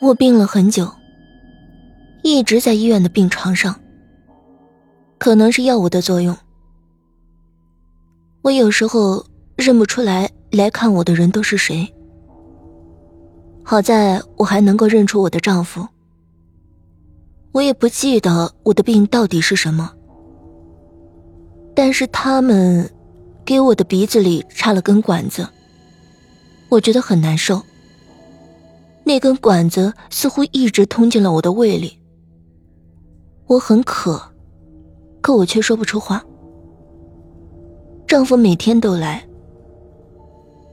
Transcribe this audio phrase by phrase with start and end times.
[0.00, 0.88] 我病了很久，
[2.22, 3.74] 一直在医院的病床上。
[5.18, 6.36] 可能是药物的作用，
[8.42, 9.26] 我有时候
[9.56, 11.92] 认不出来来看我的人都是谁。
[13.64, 15.86] 好在我还能够认出我的丈夫。
[17.50, 19.92] 我也不记得我的病到底是什么，
[21.74, 22.88] 但是他们
[23.44, 25.48] 给我的鼻子里插了根管子，
[26.68, 27.60] 我觉得很难受。
[29.08, 31.98] 那根管子似乎一直通进了我的胃里，
[33.46, 34.20] 我很渴。
[35.22, 36.22] 可我却说不出话。
[38.06, 39.26] 丈夫每天都来，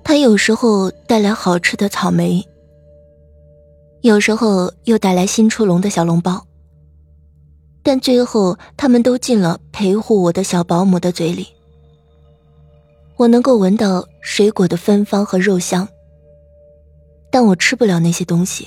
[0.03, 2.45] 他有时候带来好吃的草莓，
[4.01, 6.45] 有时候又带来新出笼的小笼包。
[7.81, 11.47] 但最后，他们都进了陪护我的小保姆的嘴里。
[13.15, 15.87] 我能够闻到水果的芬芳和肉香，
[17.35, 18.65] 但我吃不了那些东西。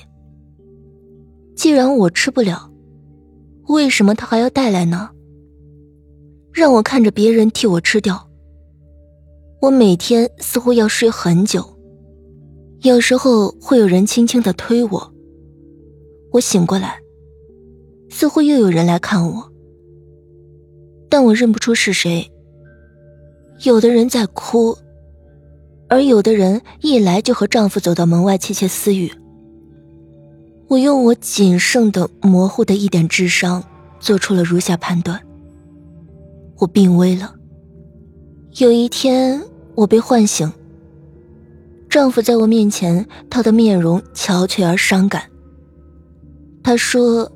[1.56, 2.70] 既然我吃不了，
[3.66, 5.08] 为什么他还要带来呢？
[6.52, 8.28] 让我看着别人替我吃掉。
[9.62, 11.64] 我每天似乎要睡很久，
[12.82, 15.14] 有时候会有人轻轻的推我。
[16.32, 17.00] 我醒过来，
[18.10, 19.50] 似乎又有人来看我，
[21.08, 22.30] 但我认不出是谁。
[23.64, 24.76] 有的人在哭，
[25.88, 29.10] 而有的人一来就和丈夫走到门外窃窃私语。
[30.68, 33.64] 我用我仅剩的模糊的一点智商，
[33.98, 35.18] 做出了如下判断。
[36.58, 37.34] 我病危了。
[38.58, 39.42] 有一天，
[39.74, 40.52] 我被唤醒。
[41.88, 45.22] 丈夫在我面前，他的面容憔悴而伤感。
[46.62, 47.30] 他说：“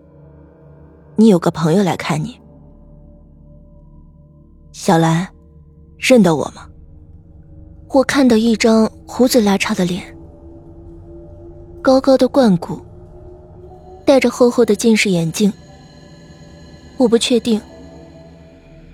[1.16, 2.38] 你有个朋友来看你。”
[4.72, 5.26] 小兰，
[5.96, 6.68] 认得我吗？
[7.92, 10.02] 我看到一张胡子拉碴的脸，
[11.82, 12.80] 高高的冠骨，
[14.06, 15.52] 戴着厚厚的近视眼镜。
[16.96, 17.60] 我不确定。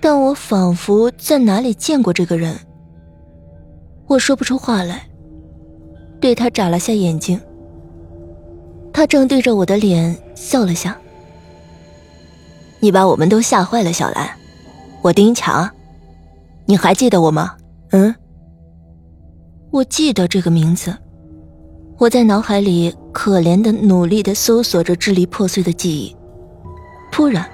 [0.01, 2.57] 但我仿佛在哪里见过这个人。
[4.07, 5.07] 我说不出话来，
[6.19, 7.39] 对他眨了下眼睛。
[8.91, 10.97] 他正对着我的脸笑了下。
[12.81, 14.29] 你把我们都吓坏了，小兰。
[15.01, 15.69] 我丁强，
[16.65, 17.55] 你还记得我吗？
[17.91, 18.13] 嗯。
[19.71, 20.95] 我记得这个名字。
[21.97, 26.15] 我在脑海里可怜的、努力的搜索着支离破碎的记忆。
[27.11, 27.45] 突然。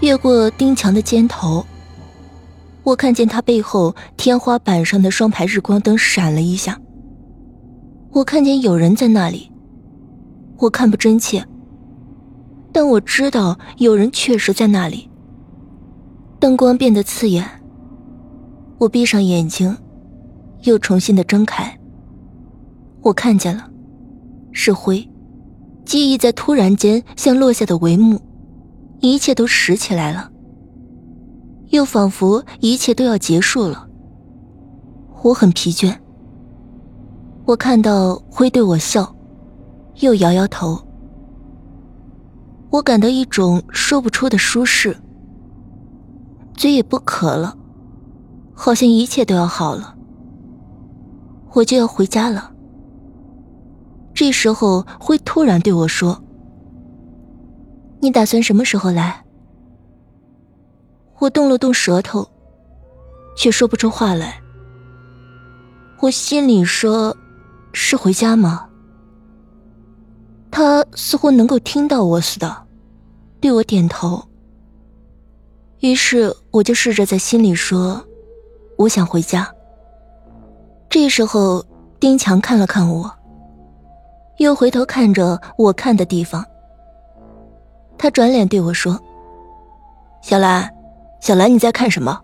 [0.00, 1.64] 越过丁强的肩头，
[2.82, 6.76] 我看见他背后天花板上的双排日光灯闪了一下。
[8.10, 9.48] 我看见有人在那里，
[10.58, 11.44] 我看不真切，
[12.72, 15.08] 但我知道有人确实在那里。
[16.40, 17.48] 灯光变得刺眼，
[18.78, 19.76] 我闭上眼睛，
[20.62, 21.78] 又重新的睁开。
[23.00, 23.68] 我看见了，
[24.52, 25.08] 是灰，
[25.84, 28.20] 记忆在突然间像落下的帷幕。
[29.00, 30.30] 一切都拾起来了，
[31.70, 33.88] 又仿佛一切都要结束了。
[35.24, 35.92] 我很疲倦。
[37.44, 39.12] 我看到灰对我笑，
[39.96, 40.80] 又摇摇头。
[42.70, 44.96] 我感到一种说不出的舒适，
[46.54, 47.56] 嘴也不渴了，
[48.54, 49.96] 好像一切都要好了。
[51.54, 52.52] 我就要回家了。
[54.14, 56.22] 这时候，灰突然对我说。
[58.00, 59.24] 你打算什么时候来？
[61.18, 62.28] 我动了动舌头，
[63.36, 64.40] 却说不出话来。
[66.00, 67.16] 我心里说
[67.72, 68.68] ：“是回家吗？”
[70.50, 72.66] 他似乎能够听到我似的，
[73.40, 74.22] 对我点头。
[75.78, 78.04] 于是我就试着在心里说
[78.76, 79.48] ：“我想回家。”
[80.92, 81.64] 这时候，
[81.98, 83.10] 丁强看了看我，
[84.36, 86.44] 又回头看着我看的地方。
[87.96, 89.00] 他转脸对我说
[90.20, 90.70] ：“小兰，
[91.18, 92.20] 小兰，你在看什么？”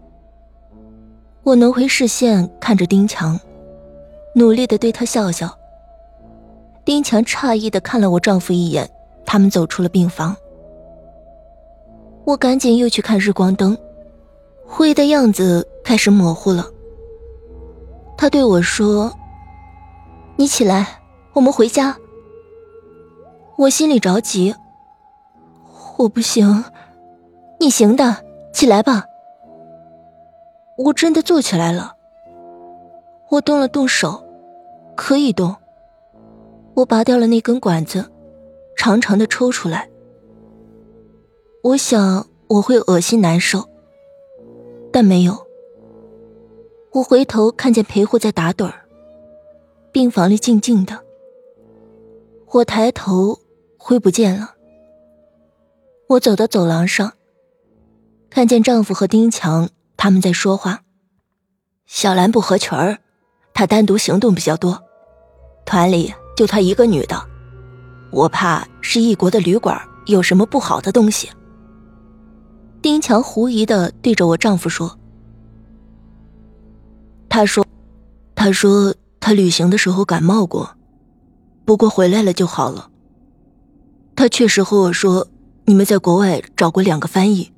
[1.44, 3.40] 我挪回视线，看着丁强，
[4.34, 5.48] 努力的对他笑笑。
[6.84, 8.86] 丁强诧异的看了我丈夫一眼，
[9.24, 10.36] 他们走出了病房。
[12.26, 13.74] 我赶紧又去看日光灯，
[14.66, 16.66] 灰的样子开始模糊了。
[18.18, 19.16] 他对我说
[20.34, 21.00] ：“你起来，
[21.34, 21.96] 我们回家。”
[23.56, 24.52] 我心里着急。
[25.96, 26.64] 我不行，
[27.60, 28.16] 你行的，
[28.52, 29.04] 起来吧。
[30.76, 31.94] 我真的坐起来了。
[33.30, 34.20] 我动了动手，
[34.96, 35.54] 可以动。
[36.74, 38.04] 我拔掉了那根管子，
[38.76, 39.88] 长长的抽出来。
[41.62, 43.64] 我想我会恶心难受，
[44.92, 45.47] 但没有。
[46.98, 48.74] 我回头看见陪护在打盹儿，
[49.92, 51.00] 病房里静静的。
[52.50, 53.38] 我抬头，
[53.76, 54.54] 灰不见了。
[56.08, 57.12] 我走到走廊上，
[58.28, 60.82] 看见丈夫和丁强他们在说话。
[61.86, 62.98] 小兰不合群儿，
[63.54, 64.82] 她单独行动比较多，
[65.64, 67.16] 团里就她一个女的，
[68.10, 71.30] 我怕是异国的旅馆有什么不好的东西。
[72.82, 74.97] 丁强狐疑的对着我丈夫说
[77.28, 77.64] ：“他说，
[78.34, 80.76] 他说他旅行的时候感冒过，
[81.64, 82.90] 不过回来了就好了。
[84.16, 85.28] 他确实和我说，
[85.66, 87.52] 你们在国外找过两个翻译。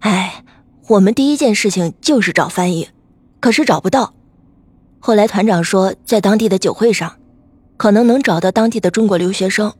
[0.00, 0.44] 哎，
[0.88, 2.88] 我们第一件事情就是找翻译，
[3.40, 4.14] 可是找不到。
[4.98, 7.16] 后来团长说，在当地的酒会上，
[7.76, 9.72] 可能能找到当地的中国留学生。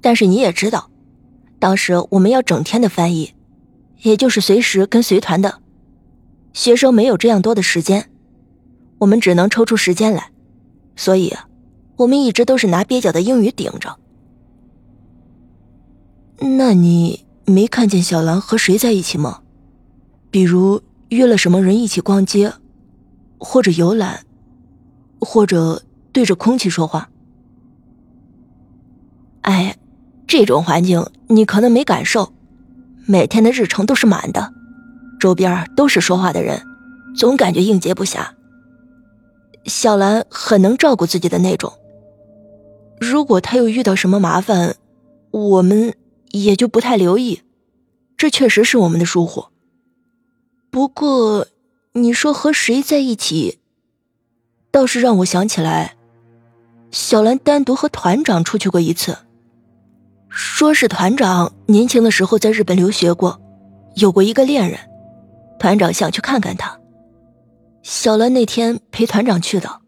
[0.00, 0.90] 但是你也知道。”
[1.62, 3.34] 当时我们要整天的翻译，
[4.02, 5.61] 也就是随时跟随团的
[6.52, 8.10] 学生没有这样多的时间，
[8.98, 10.30] 我们只能抽出时间来，
[10.96, 11.34] 所以，
[11.96, 13.98] 我们一直都是拿蹩脚的英语顶着。
[16.38, 19.40] 那你没看见小兰和谁在一起吗？
[20.30, 22.52] 比如约了什么人一起逛街，
[23.38, 24.24] 或者游览，
[25.20, 25.82] 或者
[26.12, 27.10] 对着空气说话？
[29.42, 29.76] 哎。
[30.24, 32.32] 这种环境你可能没感受，
[33.04, 34.54] 每天的日程都是满的，
[35.22, 36.60] 周边都是说话的人，
[37.14, 38.30] 总感觉应接不暇。
[39.66, 41.74] 小兰很能照顾自己的那种，
[42.98, 44.74] 如果她又遇到什么麻烦，
[45.30, 45.94] 我们
[46.32, 47.42] 也就不太留意，
[48.16, 49.44] 这确实是我们的疏忽。
[50.72, 51.46] 不过
[51.92, 53.60] 你说和谁在一起，
[54.72, 55.94] 倒是让我想起来，
[56.90, 59.18] 小兰单独和团长出去过一次。
[60.28, 63.40] 说是团长年轻的时候在日本留学过，
[63.94, 64.80] 有过一个恋人，
[65.62, 66.76] 团长想去看看他。
[67.84, 69.80] 小兰那天陪团长去的，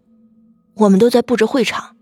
[0.76, 1.96] 我们都在布置会场，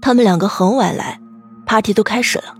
[0.00, 1.20] 他们两个很晚来
[1.64, 2.56] ，party 都开始了。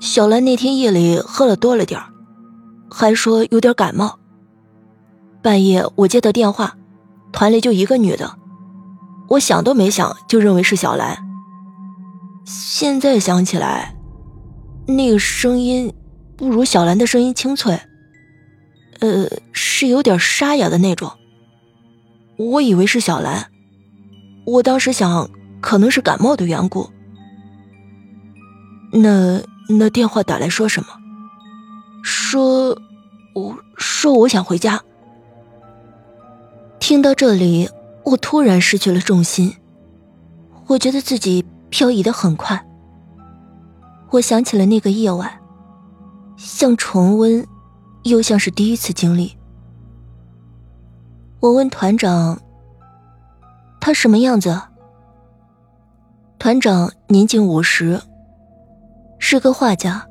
[0.00, 2.00] 小兰那天夜里喝了多了点
[2.90, 4.18] 还说有点感冒。
[5.40, 6.76] 半夜我接到电话，
[7.30, 8.36] 团里就一个女的，
[9.28, 11.16] 我想都没想就认为是小兰。
[12.44, 13.96] 现在想起来，
[14.88, 15.94] 那个声音
[16.36, 17.80] 不如小兰的声音清脆，
[19.00, 21.10] 呃，是有点沙哑的那种。
[22.36, 23.50] 我以为是小兰，
[24.44, 26.90] 我当时想可能是感冒的缘故。
[28.92, 30.88] 那那电话打来说什么？
[32.02, 32.78] 说，
[33.34, 34.80] 我说我想回家。
[36.78, 37.68] 听到这里，
[38.04, 39.56] 我突然失去了重心，
[40.68, 41.44] 我觉得自己。
[41.68, 42.64] 漂移的很快，
[44.12, 45.40] 我想起了那个夜晚，
[46.36, 47.46] 像重温，
[48.08, 49.36] 又像是第一次经历。
[51.40, 52.40] 我问团长
[53.80, 54.60] ：“他什么样子？”
[56.38, 58.00] 团长年近五十，
[59.18, 60.06] 是个画家。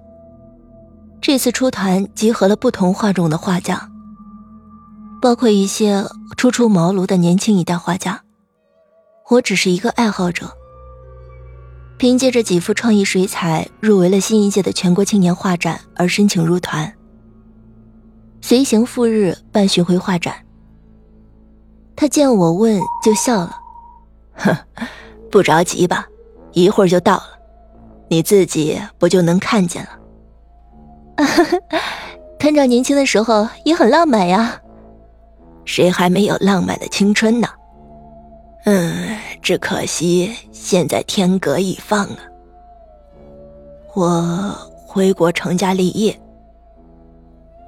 [1.22, 3.90] 这次出团集合了不同画种的画家，
[5.22, 6.06] 包括一些
[6.38, 8.22] 初出茅庐的年轻一代画家。
[9.30, 10.56] 我只是一个爱好者。
[11.98, 16.95] 凭借着几幅创意水彩，入围了新一届的全国青年画展而申请入团。
[18.48, 20.36] 随行赴日办巡回画展。
[21.96, 23.58] 他见我问就笑了，
[24.36, 24.56] 哼，
[25.32, 26.08] 不着急吧，
[26.52, 27.40] 一会儿就到了，
[28.08, 31.26] 你自己不就能看见了？
[32.38, 34.62] 团长年轻的时候也很浪漫呀，
[35.66, 37.48] 谁还没有浪漫的青春呢？
[38.66, 42.20] 嗯，只可惜现在天隔一方啊。
[43.96, 46.16] 我回国成家立业，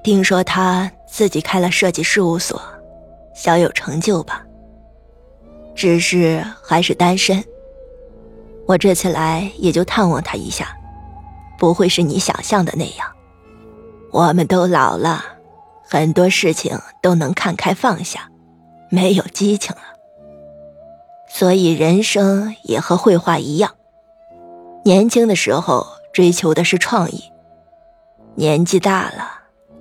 [0.02, 2.60] 听说他自己开了设计事务所，
[3.34, 4.44] 小有成就吧。
[5.74, 7.44] 只是还是单身。
[8.66, 10.76] 我这次来也就探望他一下，
[11.58, 13.08] 不会是你想象的那样。
[14.10, 15.24] 我们都老了，
[15.84, 18.28] 很多事情都能看开放下，
[18.90, 19.82] 没有激情了。
[21.28, 23.74] 所以人生也和绘画一样，
[24.84, 27.30] 年轻的时候追求的是创意，
[28.34, 29.37] 年纪大了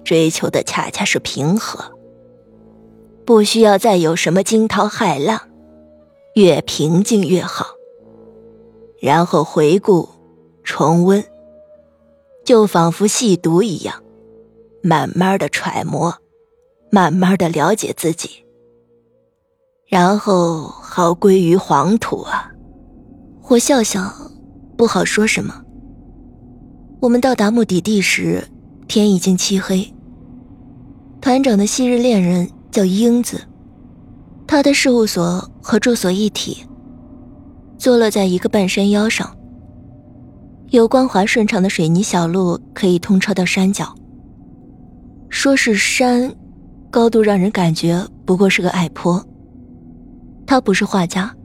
[0.07, 1.91] 追求的恰恰是平和。
[3.25, 5.49] 不需要再有什么惊涛骇浪，
[6.33, 7.65] 越平静越好。
[9.01, 10.07] 然后回顾、
[10.63, 11.21] 重温，
[12.45, 14.01] 就仿佛细读一样，
[14.81, 16.15] 慢慢的揣摩，
[16.89, 18.45] 慢慢的了解自己。
[19.87, 22.49] 然后好归于黄土啊！
[23.49, 24.09] 我笑笑，
[24.77, 25.63] 不好说什么。
[27.01, 28.47] 我们到达目的地时，
[28.87, 29.93] 天已经漆黑。
[31.27, 33.37] 团长的昔日恋人叫英子，
[34.47, 36.65] 他的事务所和住所一体。
[37.77, 39.35] 坐落在一个半山腰上，
[40.69, 43.93] 有光滑顺畅的水泥小路可以通车到山脚。
[45.27, 46.33] 说是山，
[46.89, 49.21] 高度让人感觉不过是个矮坡。
[50.45, 51.35] 他不是画家，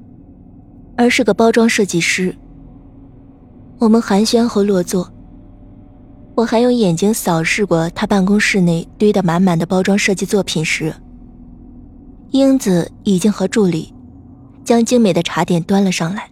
[0.96, 2.32] 而是个包装设计师。
[3.80, 5.12] 我们寒暄后落座，
[6.34, 10.94] 我还用眼睛扫视过他办公室内堆得满满的包装设计作品时，
[12.30, 13.92] 英子已经和助理
[14.64, 16.31] 将精美的茶点端了上来。